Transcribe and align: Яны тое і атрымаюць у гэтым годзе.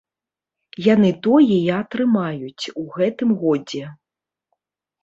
Яны 0.93 1.11
тое 1.27 1.57
і 1.65 1.69
атрымаюць 1.81 2.65
у 2.85 2.87
гэтым 2.97 3.29
годзе. 3.45 3.85